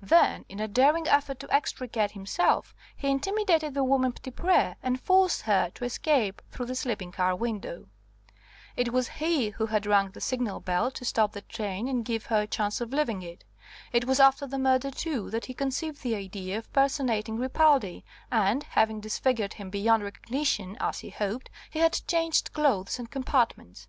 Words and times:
Then, 0.00 0.46
in 0.48 0.58
a 0.58 0.68
daring 0.68 1.06
effort 1.06 1.38
to 1.40 1.54
extricate 1.54 2.12
himself, 2.12 2.74
he 2.96 3.10
intimidated 3.10 3.74
the 3.74 3.84
woman 3.84 4.12
Petitpré, 4.14 4.74
and 4.82 4.98
forced 4.98 5.42
her 5.42 5.68
to 5.74 5.84
escape 5.84 6.40
through 6.50 6.64
the 6.64 6.74
sleeping 6.74 7.12
car 7.12 7.36
window. 7.36 7.84
It 8.74 8.90
was 8.90 9.08
he 9.20 9.50
who 9.50 9.66
had 9.66 9.84
rung 9.84 10.12
the 10.12 10.20
signal 10.22 10.60
bell 10.60 10.90
to 10.92 11.04
stop 11.04 11.32
the 11.32 11.42
train 11.42 11.88
and 11.88 12.06
give 12.06 12.24
her 12.32 12.40
a 12.40 12.46
chance 12.46 12.80
of 12.80 12.90
leaving 12.90 13.20
it. 13.20 13.44
It 13.92 14.06
was 14.06 14.18
after 14.18 14.46
the 14.46 14.58
murder, 14.58 14.90
too, 14.90 15.28
that 15.28 15.44
he 15.44 15.52
conceived 15.52 16.02
the 16.02 16.14
idea 16.14 16.56
of 16.56 16.72
personating 16.72 17.36
Ripaldi, 17.36 18.02
and, 18.30 18.62
having 18.62 18.98
disfigured 18.98 19.52
him 19.52 19.68
beyond 19.68 20.04
recognition, 20.04 20.74
as 20.80 21.00
he 21.00 21.10
hoped, 21.10 21.50
he 21.68 21.80
had 21.80 22.00
changed 22.08 22.54
clothes 22.54 22.98
and 22.98 23.10
compartments. 23.10 23.88